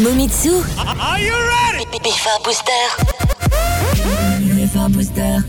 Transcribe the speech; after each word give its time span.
Momitsu. 0.00 0.64
Are 0.80 1.20
you 1.20 1.36
ready? 1.36 1.84
Bifa 2.00 2.42
Booster. 2.42 2.84
Bifa 4.56 4.88
Booster. 4.94 5.44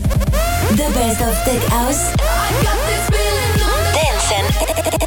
The 0.76 0.88
best 0.92 1.20
of 1.24 1.34
tech 1.44 1.62
house. 1.72 2.12
Dance 3.96 4.28
and 4.36 4.46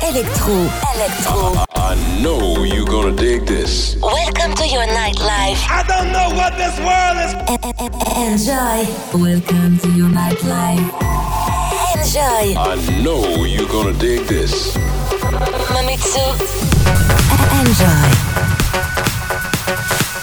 electro. 0.02 0.58
Electro. 0.96 1.64
I 1.76 1.94
know 2.24 2.64
you're 2.64 2.88
gonna 2.88 3.16
dig 3.16 3.46
this. 3.46 3.96
Welcome 4.02 4.56
to 4.56 4.68
your 4.68 4.88
nightlife. 4.88 5.62
I 5.70 5.84
don't 5.88 6.12
know 6.12 6.30
what 6.34 6.58
this 6.58 6.76
world 6.82 7.18
is. 7.22 7.34
Enjoy. 8.18 8.82
Welcome 9.14 9.78
to 9.78 9.90
your 9.92 10.10
nightlife. 10.10 10.90
Enjoy. 11.94 12.58
I 12.58 12.76
know 13.04 13.46
you're 13.46 13.70
gonna 13.70 13.94
dig 13.94 14.26
this. 14.26 14.76
Mamitsu. 15.70 16.26
Enjoy. 17.62 18.45
Thank 19.68 20.10
you. 20.10 20.15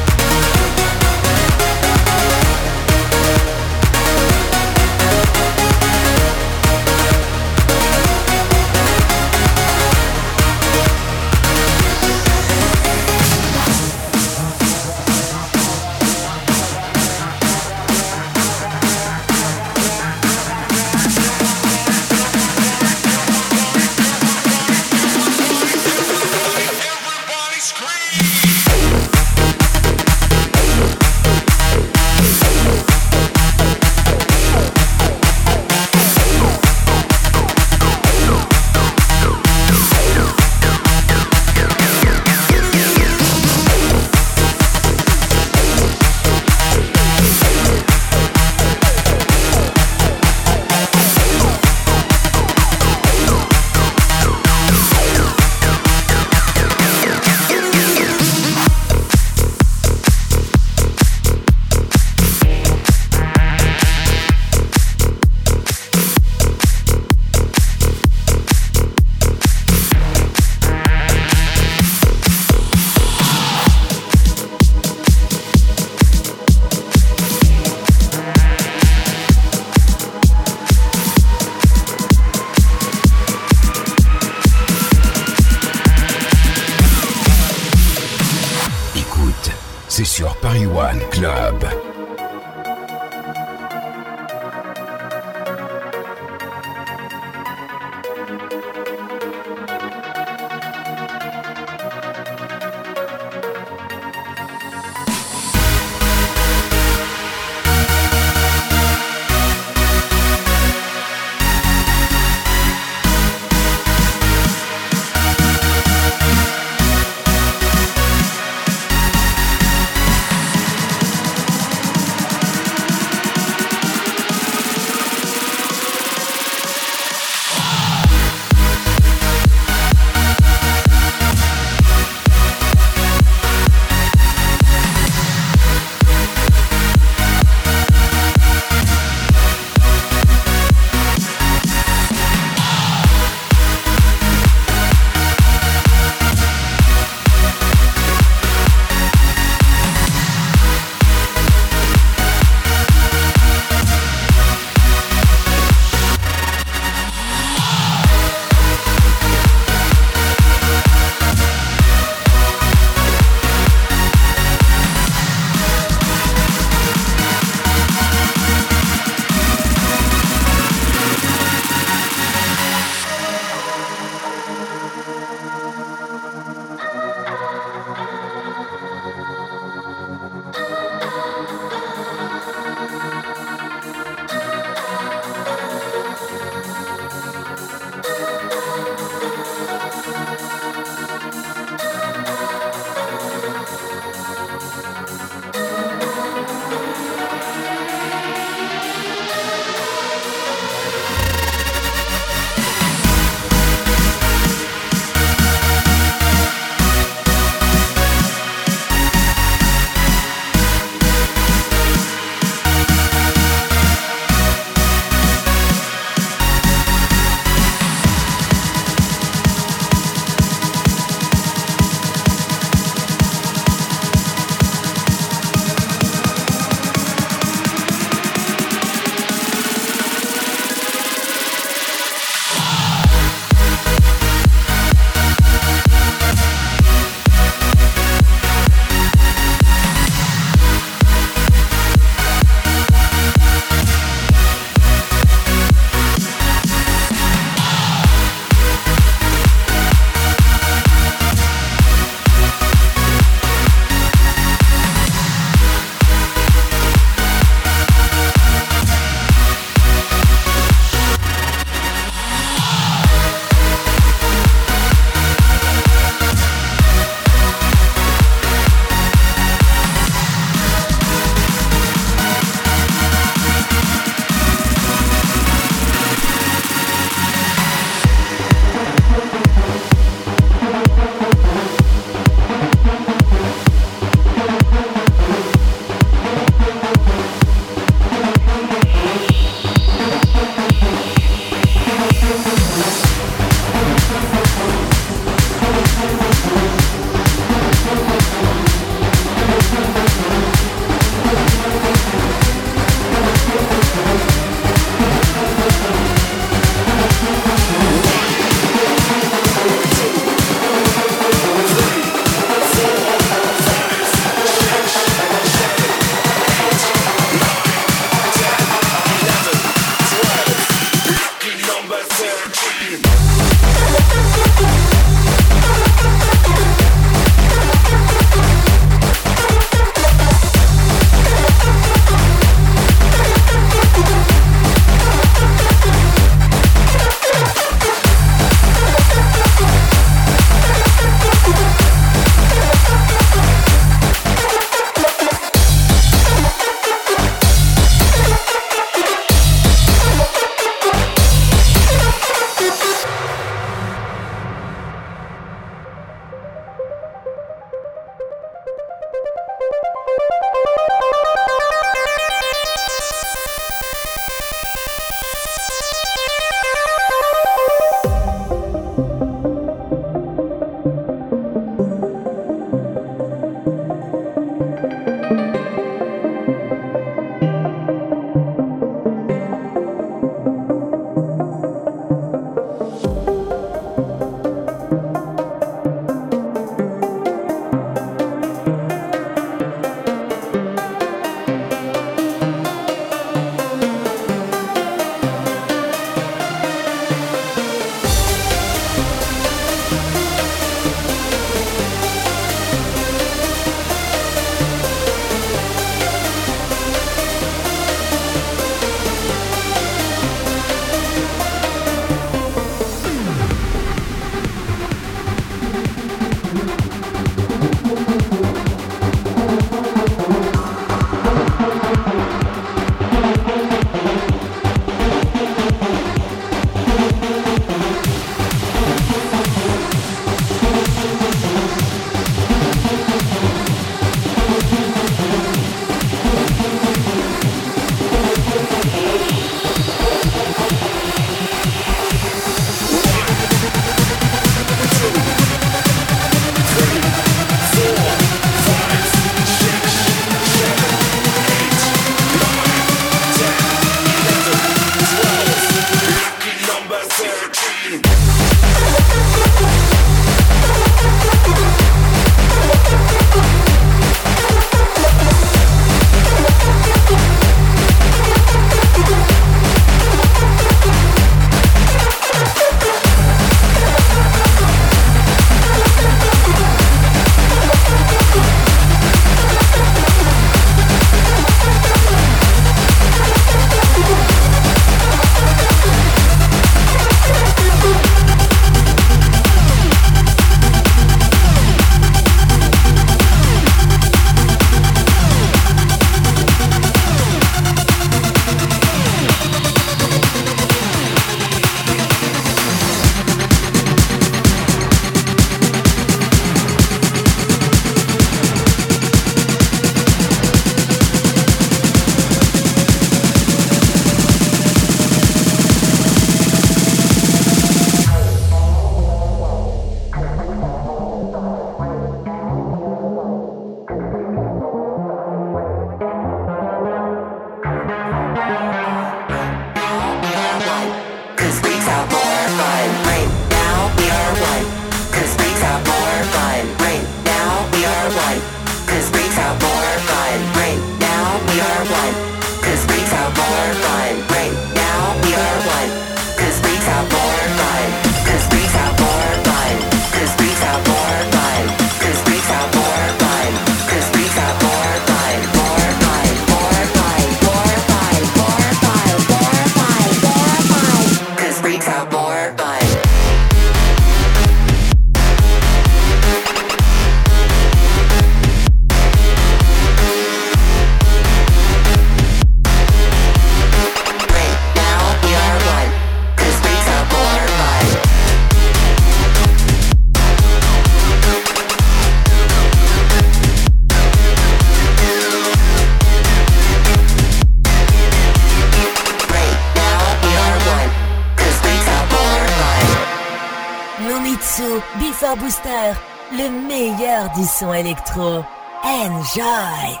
Electro. 598.00 598.46
Enjoy! 598.82 600.00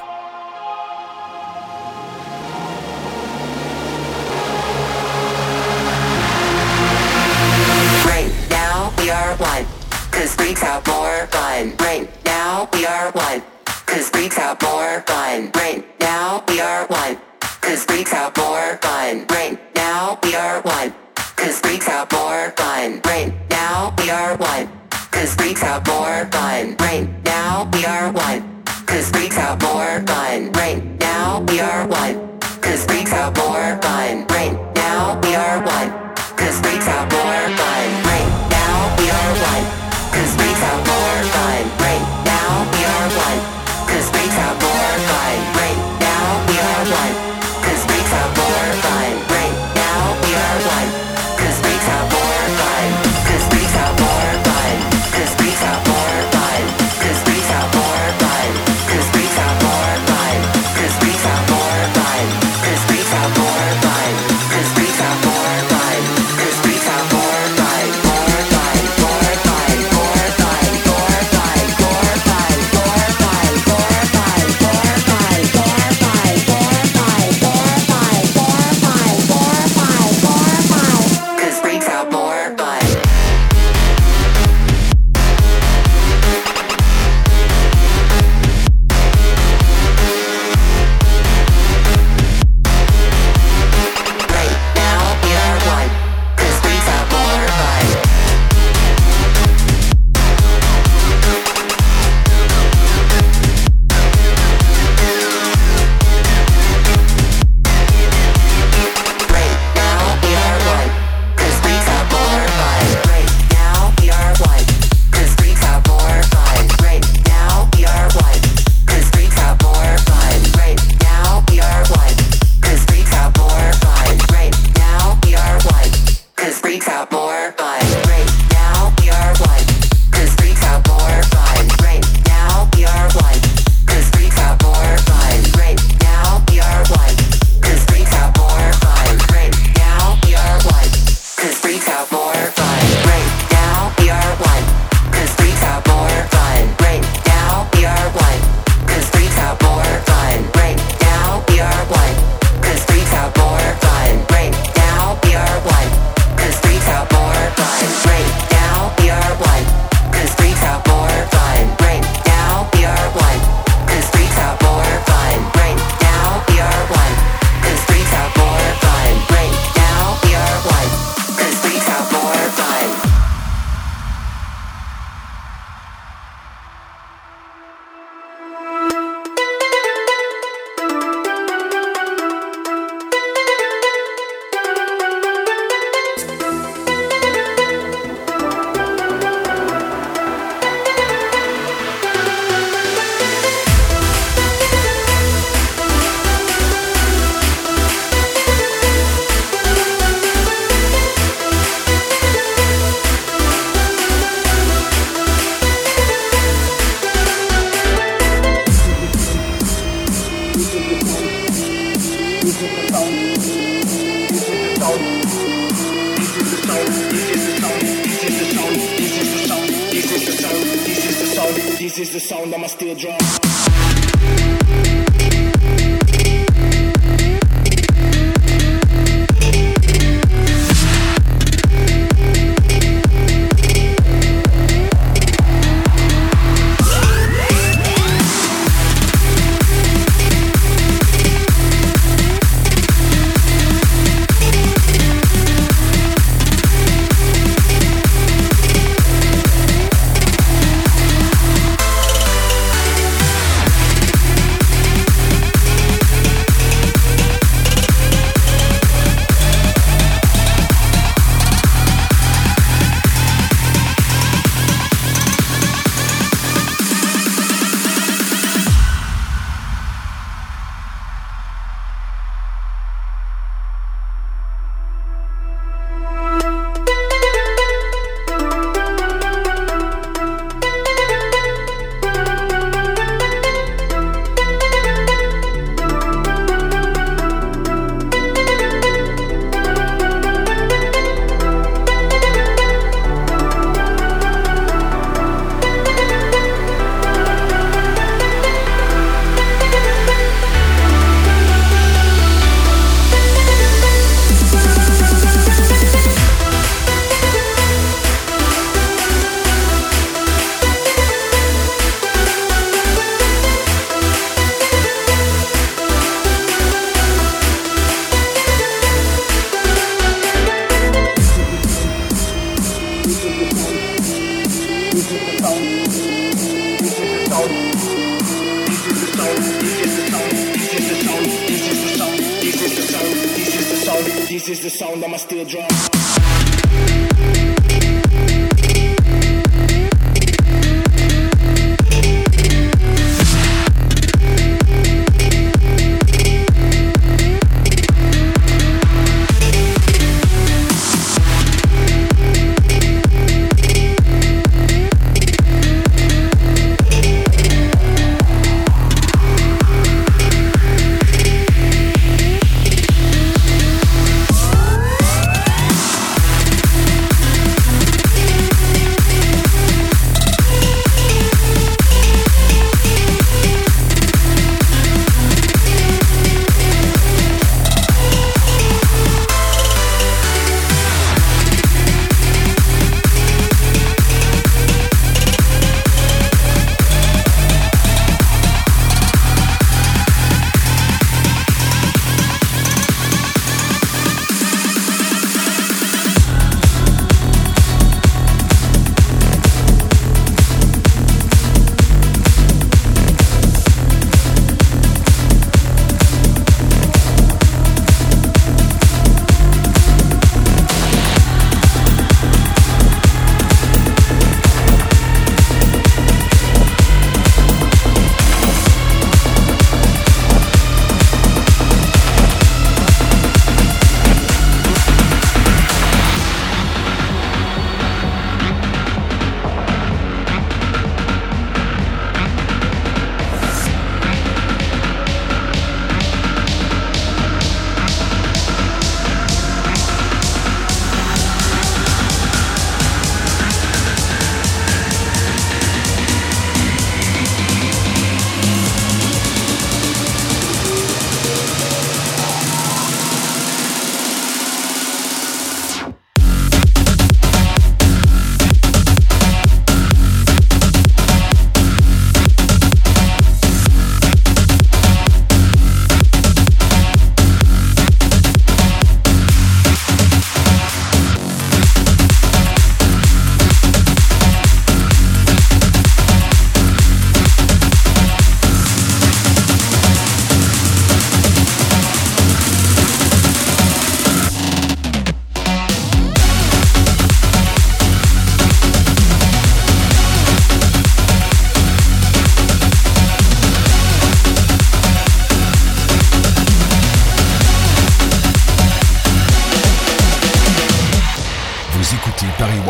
are 9.10 9.36
one, 9.36 9.66
cause 10.12 10.34
freaks 10.36 10.62
have 10.62 10.86
more 10.86 11.26
fun. 11.26 11.74
Right 11.80 12.08
now 12.24 12.68
we 12.72 12.86
are 12.86 13.10
one, 13.10 13.42
cause 13.66 14.08
freaks 14.08 14.36
have 14.36 14.62
more 14.62 15.02
fun. 15.06 15.50
Right 15.54 15.84
now 16.00 16.44
we 16.46 16.60
are 16.60 16.86
one, 16.86 17.18
cause 17.60 17.84
freaks 17.84 18.12
have 18.12 18.36
more 18.36 18.78
fun. 18.80 19.26
Right 19.28 19.58
now 19.74 20.18
we 20.22 20.36
are 20.36 20.62
one, 20.62 20.94
cause 21.36 21.58
freaks 21.60 21.86
have 21.86 22.10
more 22.12 22.52
fun. 22.56 23.00
Right 23.04 23.34
now 23.50 23.92
we 23.98 24.10
are 24.10 24.36
one. 24.36 24.79
Cause 25.20 25.34
freaks 25.34 25.62
out 25.62 25.86
more 25.86 26.24
fun. 26.32 26.76
Right 26.80 27.06
now 27.26 27.68
we 27.74 27.84
are 27.84 28.10
one. 28.10 28.62
Cause 28.86 29.10
freaks 29.10 29.36
out 29.36 29.60
more 29.60 30.00
fun. 30.06 30.50
Right 30.52 30.82
now 30.98 31.42
we 31.42 31.60
are 31.60 31.86
one. 31.86 32.38
Cause 32.62 32.86
freaks 32.86 33.12
out 33.12 33.36
more 33.36 33.78
fun. 33.82 34.26
Right 34.28 34.56
now 34.74 35.20
we 35.20 35.34
are 35.34 35.62
one. 35.62 35.99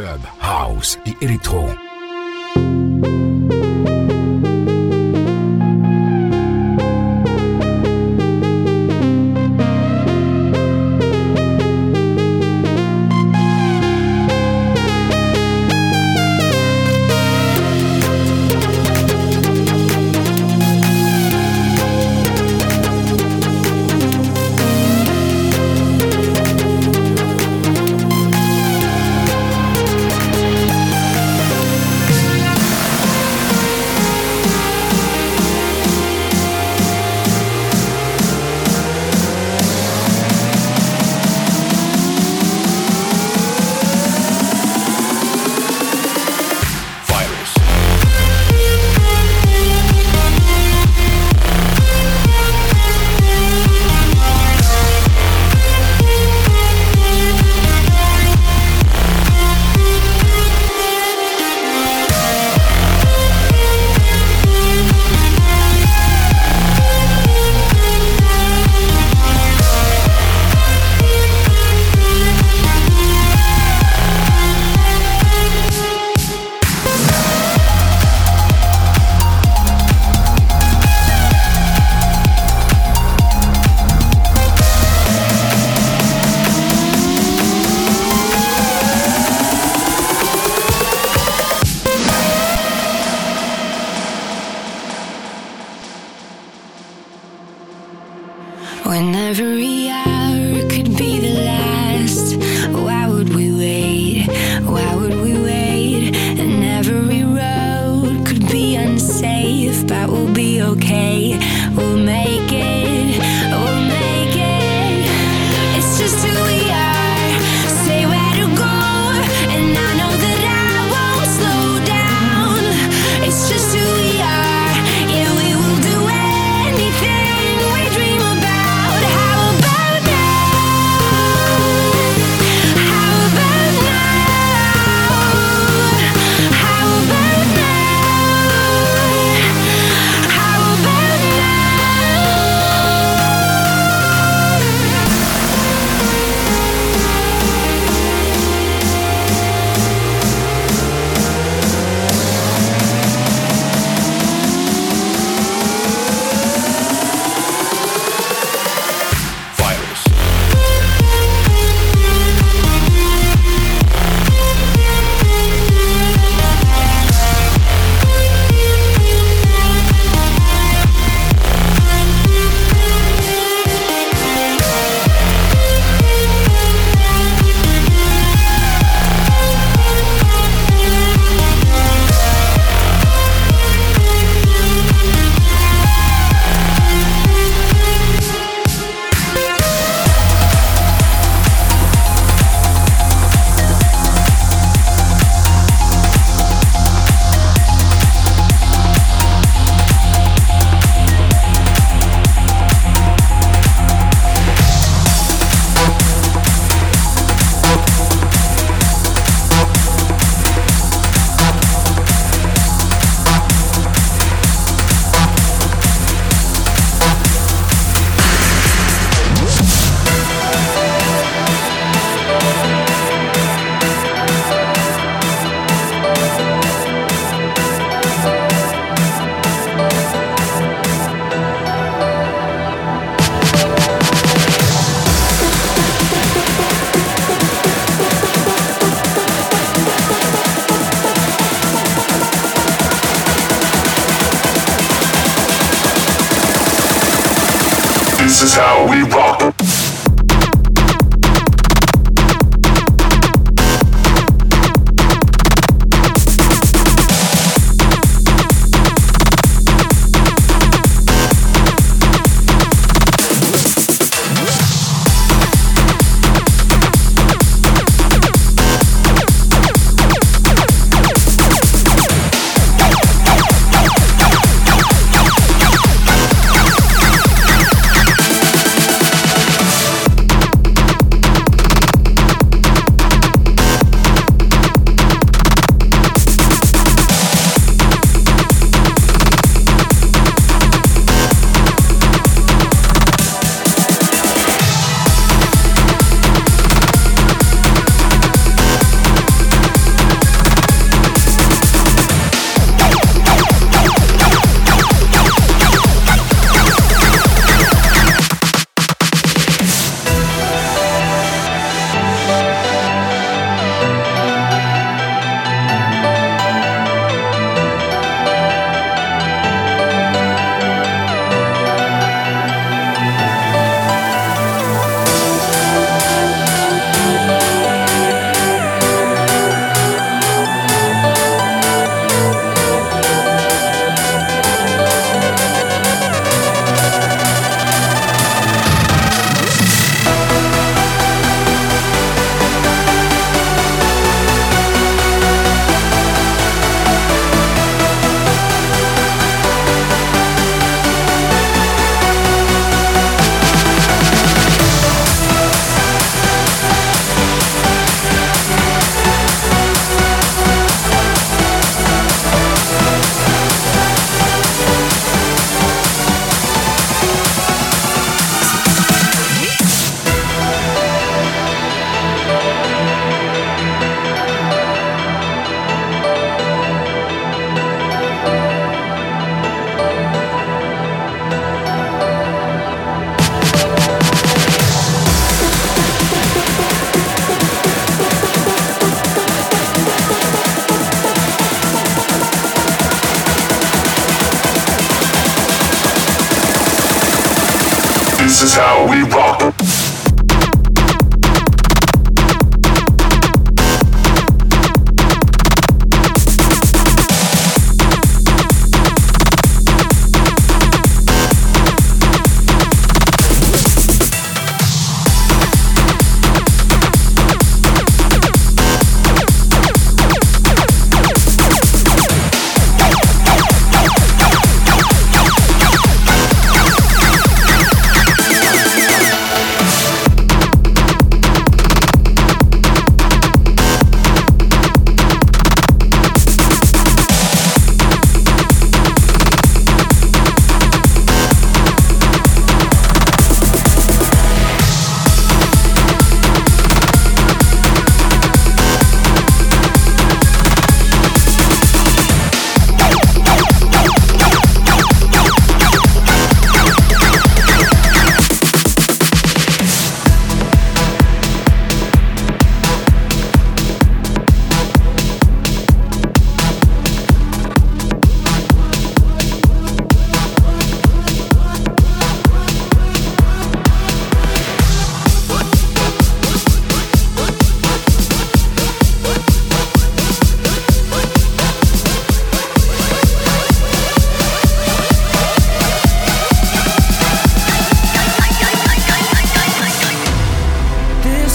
Club, 0.00 0.39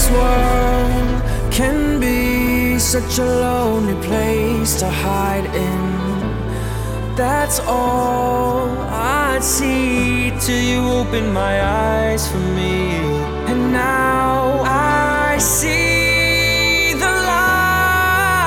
This 0.06 0.14
world 0.14 1.18
can 1.50 1.98
be 1.98 2.78
such 2.78 3.18
a 3.18 3.24
lonely 3.24 3.96
place 4.06 4.78
to 4.78 4.88
hide 4.88 5.46
in. 5.46 7.16
That's 7.16 7.58
all 7.66 8.68
I 8.88 9.40
see 9.40 10.30
till 10.38 10.62
you 10.62 10.88
open 11.00 11.32
my 11.32 11.60
eyes 11.60 12.28
for 12.30 12.38
me. 12.38 12.92
And 13.50 13.72
now 13.72 14.62
I 14.64 15.38
see 15.38 16.92
the 16.92 17.12
light, 17.34 18.38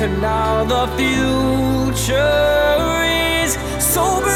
and 0.00 0.20
now 0.22 0.62
the 0.62 0.86
future 0.96 2.22
is 3.42 3.58
so. 3.82 4.27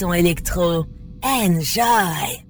Son 0.00 0.14
électro. 0.14 0.86
Enjoy 1.22 2.49